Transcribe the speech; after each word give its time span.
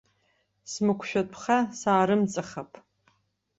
Смықәшәатәха 0.71 1.57
саарымҵахап. 1.79 2.71